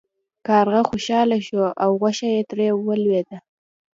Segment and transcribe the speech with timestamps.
[0.47, 3.37] کارغه خوشحاله شو او غوښه ترې ولویده.